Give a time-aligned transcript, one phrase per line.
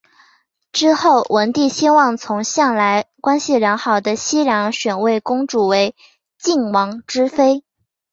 [0.71, 5.95] 之后文帝希望从向来关系良好的西梁选位公主为
[6.39, 7.63] 晋王之妃。